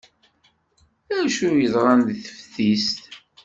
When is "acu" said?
1.19-1.49